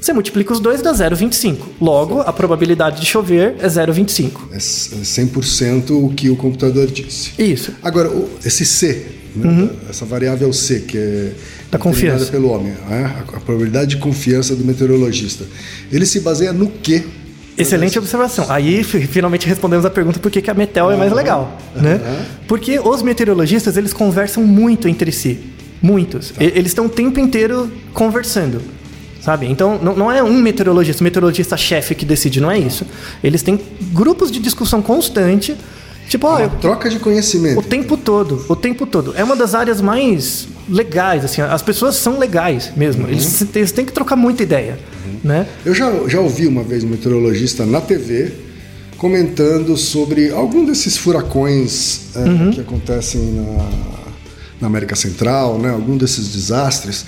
[0.00, 1.58] Você multiplica os dois dá 0,25.
[1.78, 4.30] Logo, a probabilidade de chover é 0,25.
[4.50, 7.32] É c- é 100% o que o computador disse.
[7.38, 7.72] Isso.
[7.82, 8.10] Agora,
[8.42, 11.32] esse C, né, essa variável C, que é Uhum.
[11.72, 12.26] Da confiança.
[12.30, 15.44] pelo homem, né, a, a probabilidade de confiança do meteorologista,
[15.90, 17.02] ele se baseia no quê?
[17.56, 18.46] Excelente observação.
[18.48, 22.00] Aí fi- finalmente respondemos a pergunta por que que a Metel é mais legal, né?
[22.48, 25.38] Porque os meteorologistas, eles conversam muito entre si.
[25.80, 26.32] Muitos.
[26.40, 28.60] E- Eles estão o tempo inteiro conversando.
[29.20, 29.46] Sabe?
[29.46, 32.84] Então, não, não é um meteorologista, meteorologista-chefe que decide, não é isso.
[33.22, 33.60] Eles têm
[33.92, 35.56] grupos de discussão constante.
[36.12, 37.58] Tipo, ó, troca de conhecimento.
[37.58, 39.14] o tempo todo, o tempo todo.
[39.16, 41.40] É uma das áreas mais legais, assim.
[41.40, 43.08] As pessoas são legais mesmo.
[43.08, 44.78] Eles, eles têm que trocar muita ideia,
[45.24, 45.46] né?
[45.64, 48.30] Eu já, já ouvi uma vez um meteorologista na TV
[48.98, 52.50] comentando sobre algum desses furacões é, Uhum.
[52.50, 53.64] que acontecem na,
[54.62, 55.68] na América Central, né?
[55.70, 57.04] algum desses desastres.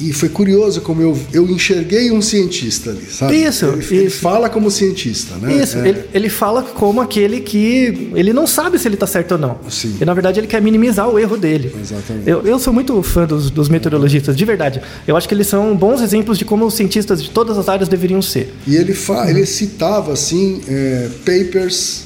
[0.00, 3.34] E foi curioso como eu, eu enxerguei um cientista ali, sabe?
[3.36, 4.18] Isso, ele, ele isso.
[4.20, 5.56] fala como cientista, né?
[5.62, 9.32] Isso, É, ele, ele fala como aquele que ele não sabe se ele tá certo
[9.32, 9.58] ou não.
[9.68, 9.96] Sim.
[10.00, 11.74] E na verdade ele quer minimizar o erro dele.
[11.80, 12.28] Exatamente.
[12.28, 14.80] Eu, eu sou muito fã dos, dos meteorologistas, de verdade.
[15.06, 17.88] Eu acho que eles são bons exemplos de como os cientistas de todas as áreas
[17.88, 18.52] deveriam ser.
[18.66, 22.04] E ele, fa ele citava assim é, papers,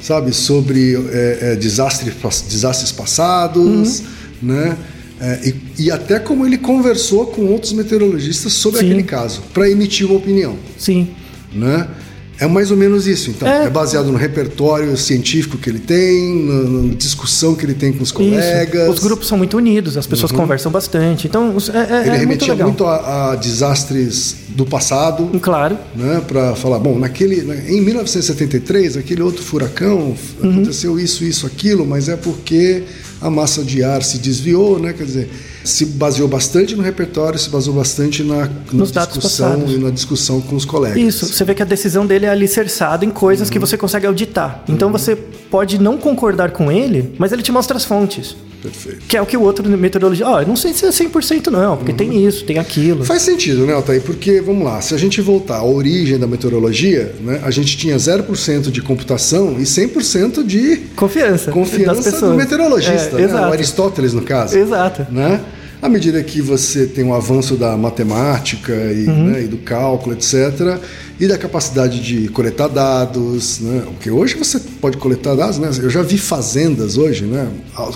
[0.00, 4.02] sabe, sobre é, é, desastres, pas- desastres passados,
[4.42, 4.76] né?
[5.20, 5.40] É,
[5.78, 8.86] e, e até como ele conversou com outros meteorologistas sobre Sim.
[8.86, 11.08] aquele caso, para emitir uma opinião, Sim.
[11.52, 11.88] né?
[12.38, 13.48] É mais ou menos isso, então.
[13.48, 13.64] É.
[13.64, 18.12] É, baseado no repertório científico que ele tem, na, discussão que ele tem com os
[18.12, 18.82] colegas.
[18.82, 18.90] Isso.
[18.92, 21.26] Os grupos são muito unidos, as pessoas conversam bastante.
[21.26, 22.68] Então, é, é, Ele é muito remetia legal.
[22.68, 25.78] muito a, a desastres do passado, Claro.
[25.94, 31.46] né, para falar, bom, naquele, na- em 1973, aquele outro furacão f- aconteceu isso, isso,
[31.46, 32.82] aquilo, mas é porque
[33.20, 34.92] a massa de ar se desviou, né?
[34.92, 35.30] Quer dizer,
[35.64, 40.54] se baseou bastante no repertório, se baseou bastante na, na discussão e na discussão com
[40.56, 40.96] os colegas.
[40.98, 43.52] Isso, você vê que a decisão dele é alicerçada em coisas Uhum.
[43.52, 44.62] que você consegue auditar.
[44.68, 48.36] Então você pode não concordar com ele, mas ele te mostra as fontes.
[48.70, 48.98] Perfeito.
[49.06, 50.28] Que é o que o outro meteorologista.
[50.30, 53.04] Ó, não sei se é 100% não, porque tem isso, tem aquilo.
[53.04, 54.02] Faz sentido, né, Altair?
[54.02, 57.96] Porque, vamos lá, se a gente voltar à origem da meteorologia, né, a gente tinha
[57.96, 61.50] 0% de computação e 100% de Confiança.
[61.50, 63.34] confiança do meteorologista, É, né?
[63.48, 64.56] o Aristóteles, no caso.
[64.58, 65.06] Exato.
[65.10, 65.40] Né?
[65.82, 69.26] À medida que você tem um avanço da matemática e, Uhum.
[69.26, 70.78] né, e do cálculo, etc.,
[71.20, 73.82] e da capacidade de coletar dados, né?
[73.86, 75.70] porque hoje você pode coletar dados, né?
[75.82, 77.48] eu já vi fazendas hoje né,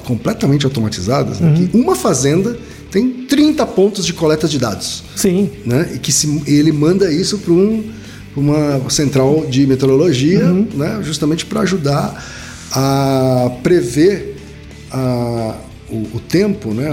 [0.05, 1.55] completamente automatizadas, né, Uhum.
[1.69, 2.57] que uma fazenda
[2.91, 5.51] tem 30 pontos de coleta de dados Sim.
[5.65, 5.91] né?
[5.95, 7.85] E que se, ele manda isso para um,
[8.37, 10.67] uma central de meteorologia, Uhum.
[10.75, 10.99] né?
[11.03, 12.25] Justamente para ajudar
[12.73, 14.37] a prever
[14.91, 15.55] a-
[15.89, 16.89] o, o tempo, né?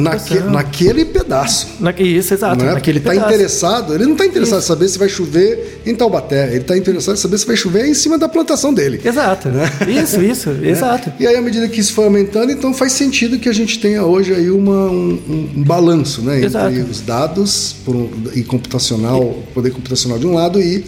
[0.00, 1.68] Naque- naquele pedaço.
[1.80, 2.64] Na- Isso, exato.
[2.64, 2.72] Né?
[2.72, 6.48] Porque ele está interessado, ele não está interessado em saber se vai chover em Taubaté,
[6.50, 9.00] ele está interessado em saber se vai chover em cima da plantação dele.
[9.04, 9.48] Exato.
[9.88, 11.12] Isso, isso, exato.
[11.18, 14.04] E aí, à medida que isso foi aumentando, então faz sentido que a gente tenha
[14.04, 16.80] hoje aí uma, um, um- balanço né, entre Exato.
[16.90, 20.84] os dados por e computacional, poder computacional de um lado e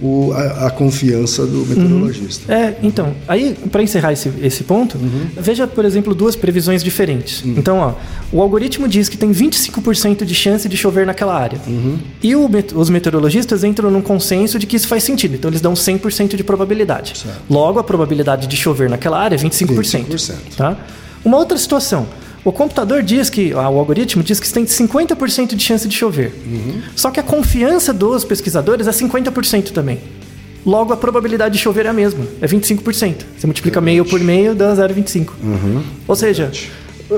[0.00, 2.52] o- a, a confiança do meteorologista.
[2.52, 4.98] É, então, aí, para encerrar esse, esse ponto,
[5.36, 7.42] veja, por exemplo, duas previsões diferentes.
[7.44, 7.92] Então, ó,
[8.32, 11.58] o algoritmo diz que tem 25% de chance de chover naquela área.
[12.22, 15.34] E o os meteorologistas entram num consenso de que isso faz sentido.
[15.34, 17.18] Então, eles dão 100% de probabilidade.
[17.18, 17.40] Certo.
[17.50, 20.06] Logo, a probabilidade de chover naquela área é 25%.
[20.08, 20.34] 25%.
[20.56, 20.76] Tá?
[21.24, 22.06] Uma outra situação.
[22.44, 26.32] O computador diz que, ah, o algoritmo diz que tem 50% de chance de chover.
[26.94, 29.98] Só que a confiança dos pesquisadores é 50% também.
[30.64, 33.14] Logo, a probabilidade de chover é a mesma, é 25%.
[33.38, 35.30] Você multiplica meio por meio, dá 0,25.
[36.06, 36.50] Ou seja,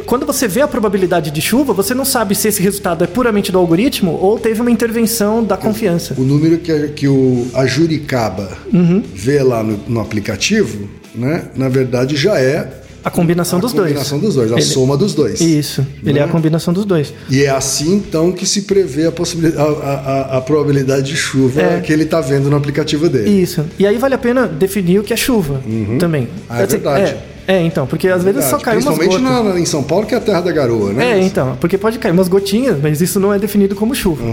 [0.05, 3.51] quando você vê a probabilidade de chuva, você não sabe se esse resultado é puramente
[3.53, 6.15] do algoritmo ou teve uma intervenção da confiança.
[6.19, 9.03] O número que, a- que o, a Juricaba Uhum.
[9.15, 11.45] vê lá no, no aplicativo, né?
[11.57, 14.35] Na verdade já é A combinação a dos combinação dois.
[14.35, 15.41] dos dois, a Ele- soma dos dois.
[15.41, 16.33] Isso, ele é a Né?
[16.33, 17.15] combinação dos dois.
[17.31, 21.17] E é assim então que se prevê a, possibilidade, a, a- a- a probabilidade de
[21.17, 21.81] chuva É.
[21.81, 23.31] que ele está vendo no aplicativo dele.
[23.31, 23.65] Isso.
[23.79, 25.61] E aí vale a pena definir o que é chuva
[26.01, 26.29] também.
[26.51, 27.17] Ah, é verdade.
[27.47, 29.55] É, é, então, porque às vezes só cai umas Principalmente gotas.
[29.55, 31.13] na- em São Paulo, que é a terra da garoa, né?
[31.13, 34.25] É, então, porque pode cair umas gotinhas, mas isso não é definido como chuva.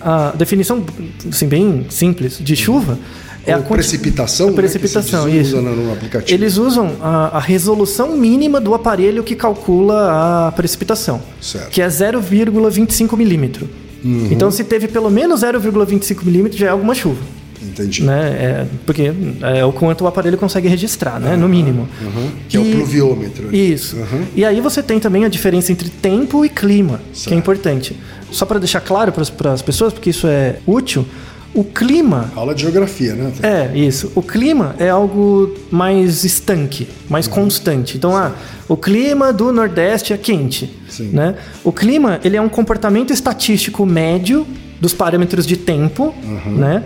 [0.00, 0.82] A definição,
[1.30, 2.98] assim, bem simples de chuva
[3.46, 5.56] é a precipitação, a né, que precipitação, usa isso.
[5.60, 6.34] no- no aplicativo.
[6.36, 11.70] Eles usam a, a resolução mínima do aparelho que calcula a precipitação, Certo.
[11.70, 13.68] que é 0,25 milímetro.
[14.04, 14.28] Uhum.
[14.30, 17.20] Então, se teve pelo menos 0,25 milímetro, já é alguma chuva.
[17.62, 18.04] Entendi.
[18.04, 18.28] Né?
[18.38, 19.10] É, porque
[19.56, 21.34] é o quanto o aparelho consegue registrar, né?
[21.34, 21.88] no mínimo.
[22.02, 22.30] Uhum.
[22.48, 23.44] Que é o E- pluviômetro.
[23.46, 23.56] né?
[23.56, 23.96] Isso.
[23.96, 24.24] Uhum.
[24.36, 27.34] E aí você tem também a diferença entre tempo e clima, que Certo.
[27.34, 27.96] é importante.
[28.30, 31.06] Só para deixar claro para as pessoas, porque isso é útil,
[31.54, 33.32] o clima Aula de geografia, né?
[33.42, 34.10] é isso.
[34.14, 37.32] O clima é algo mais estanque, mais Uhum.
[37.34, 37.96] constante.
[37.96, 38.32] Então, ah,
[38.68, 41.10] o clima do Nordeste é quente, Sim.
[41.12, 41.36] né?
[41.62, 44.46] O clima ele é um comportamento estatístico médio
[44.80, 46.56] dos parâmetros de tempo, Uhum.
[46.56, 46.82] né?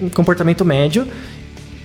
[0.00, 1.06] Um comportamento médio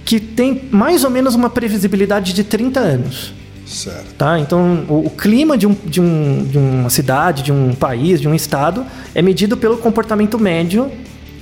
[0.05, 3.33] que tem mais ou menos uma previsibilidade de 30 anos.
[3.65, 4.13] Certo.
[4.17, 4.39] Tá?
[4.39, 8.27] Então, o, o clima de, um, de, um, de uma cidade, de um país, de
[8.27, 10.89] um estado, é medido pelo comportamento médio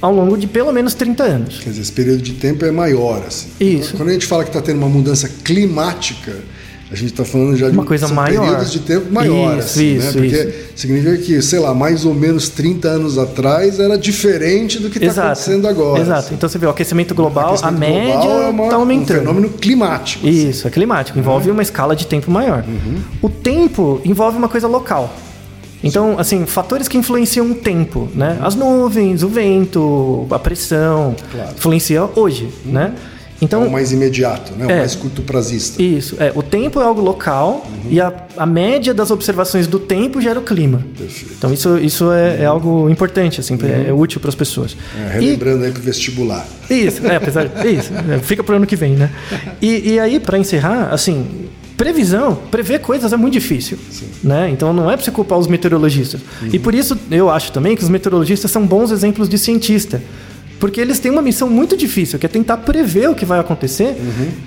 [0.06, 1.60] ao longo de pelo menos 30 anos.
[1.60, 3.48] Quer dizer, esse período de tempo é maior, assim.
[3.60, 3.96] Isso.
[3.98, 6.34] Quando a gente fala que está tendo uma mudança climática,
[6.92, 8.44] a gente está falando já de Uma coisa maior.
[8.46, 10.06] períodos de tempo maior, Isso, assim, né?
[10.06, 10.54] isso, Porque isso.
[10.76, 15.24] significa que, sei lá, mais ou menos 30 anos atrás era diferente do que está
[15.26, 16.00] acontecendo agora.
[16.02, 16.20] Exato.
[16.20, 16.36] assim.
[16.36, 19.18] Então você vê o aquecimento global, a Aquecimento média global é está aumentando.
[19.18, 20.28] Um fenômeno climático.
[20.28, 20.50] assim.
[20.50, 22.64] Isso, é climático, envolve uma escala de tempo maior.
[22.68, 22.98] Uhum.
[23.22, 25.12] O tempo envolve uma coisa local.
[25.84, 28.38] Então, assim, fatores que influenciam o tempo, né?
[28.42, 31.52] As nuvens, o vento, a pressão, Claro.
[31.56, 32.94] influencia hoje, né?
[33.42, 34.66] Então, É o mais imediato, né?
[34.66, 34.78] O É.
[34.80, 35.80] mais curto prazista.
[35.84, 36.32] Isso, é.
[36.34, 37.92] O tempo é algo local Uhum.
[37.92, 40.82] e a, a média das observações do tempo gera o clima.
[40.98, 41.34] Perfeito.
[41.38, 44.72] Então isso, isso é, é algo importante, assim, é, é útil para as pessoas.
[44.74, 45.04] Uhum.
[45.04, 46.48] É, E- relembrando aí pro vestibular.
[46.70, 49.12] isso, é, apesar isso, é, fica pro ano que vem, né?
[49.62, 51.26] E, e aí, para encerrar, assim,
[51.78, 53.78] previsão, prever coisas é muito difícil,
[54.24, 54.50] né?
[54.50, 56.22] Então não é para você culpar os meteorologistas.
[56.52, 60.02] E por isso eu acho também que os meteorologistas são bons exemplos de cientista.
[60.58, 63.98] Porque eles têm uma missão muito difícil, que é tentar prever o que vai acontecer,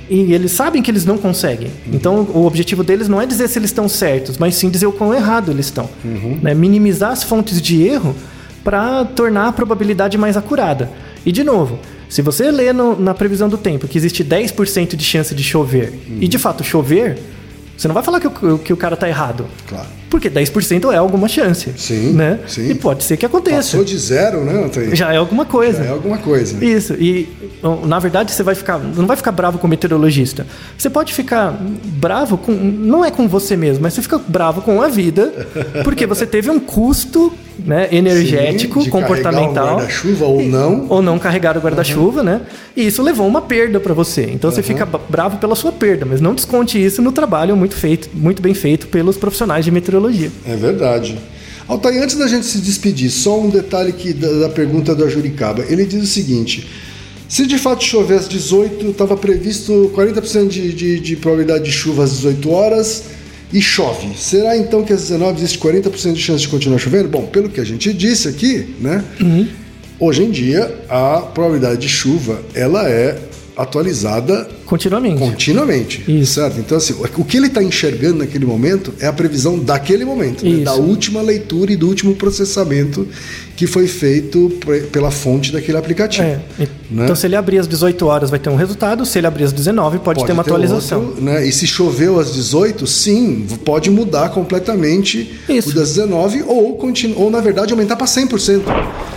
[0.09, 1.71] e eles sabem que eles não conseguem.
[1.93, 4.93] Então, o objetivo deles não é dizer se eles estão certos, mas sim dizer o
[4.93, 5.88] quão errado eles estão.
[6.43, 6.55] Né?
[6.55, 8.17] Minimizar as fontes de erro
[8.64, 10.91] para tornar a probabilidade mais acurada.
[11.27, 15.05] E, de novo, se você lê no- na previsão do tempo que existe 10% de
[15.05, 17.18] chance de chover, e de fato chover,
[17.77, 19.47] você não vai falar que o, que o cara tá errado.
[19.66, 19.87] Claro.
[20.11, 21.71] Porque 10% é alguma chance.
[21.77, 22.38] Sim, Né?
[22.47, 22.71] sim.
[22.71, 23.59] E pode ser que aconteça.
[23.73, 24.94] Passou de zero, né, Antônio?
[24.97, 25.83] Já é alguma coisa.
[25.83, 26.64] Já é alguma coisa.
[26.64, 27.29] Isso, e
[27.87, 30.47] na verdade você vai ficar, não vai ficar bravo com o meteorologista.
[30.77, 34.81] Você pode ficar bravo com, não é com você mesmo, mas você fica bravo com
[34.81, 35.33] a vida,
[35.85, 40.87] porque você teve um custo, né, energético, Sim, comportamental, um guarda-chuva ou não.
[40.88, 42.40] ou não carregar o guarda-chuva, né?
[42.77, 44.31] E isso levou uma perda para você.
[44.33, 48.09] Então você fica bravo pela sua perda, mas não desconte isso no trabalho muito feito,
[48.14, 49.97] muito bem feito pelos profissionais de meteorologia.
[50.46, 51.18] É verdade.
[51.66, 55.64] Altair, antes da gente se despedir, só um detalhe que, da, da pergunta do Ajuricaba.
[55.68, 56.66] Ele diz o seguinte:
[57.28, 62.04] se de fato chover às 18, estava previsto 40% de, de, de probabilidade de chuva
[62.04, 63.02] às 18 horas
[63.52, 64.16] e chove.
[64.16, 67.08] Será então que às 19 existe 40% de chance de continuar chovendo?
[67.08, 69.04] Bom, pelo que a gente disse aqui, né?
[70.00, 73.18] Hoje em dia, a probabilidade de chuva ela é
[73.56, 75.18] atualizada Continuamente.
[75.18, 76.35] continuamente, Isso.
[76.35, 76.61] certo?
[76.61, 80.62] Então assim, o que ele está enxergando naquele momento é a previsão daquele momento, né?
[80.62, 83.09] Da última leitura e do último processamento
[83.57, 84.52] que foi feito
[84.92, 86.22] pela fonte daquele aplicativo.
[86.28, 86.38] É.
[86.61, 87.04] E- Né?
[87.04, 89.04] Então, se ele abrir às 18 horas, vai ter um resultado.
[89.04, 91.00] Se ele abrir às 19, pode, ter uma atualização.
[91.04, 91.46] outro, né?
[91.46, 95.68] E se choveu às 18, sim, pode mudar completamente Isso.
[95.68, 98.62] o das 19 ou, continu- ou na verdade aumentar para 100%.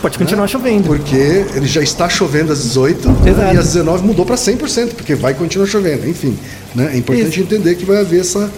[0.01, 0.83] Pode continuar chovendo.
[0.87, 3.29] Porque ele já está chovendo às 18 né?
[3.31, 3.55] Exato.
[3.55, 6.07] e às 19 mudou para 100%, porque vai continua chovendo.
[6.07, 6.37] Enfim,
[6.75, 6.91] né?
[6.93, 7.41] é importante isso.
[7.41, 8.49] entender que vai haver essa,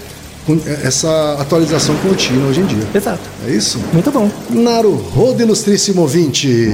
[0.65, 2.88] é, essa atualização contínua hoje em dia.
[2.93, 3.22] Exato.
[3.48, 3.80] É isso?
[3.93, 4.30] Muito bom.
[4.50, 6.69] Naru Rodo Ilustríssimo Ouvinte.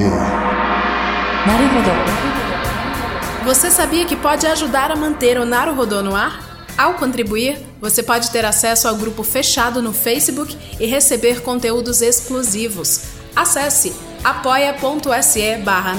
[3.45, 6.49] Você sabia que pode ajudar a manter o Naru Rodô no ar?
[6.77, 13.01] Ao contribuir, você pode ter acesso ao grupo fechado no Facebook e receber conteúdos exclusivos.
[13.35, 13.93] Acesse
[14.23, 15.95] apoia.se barra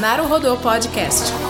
[0.62, 1.49] Podcast.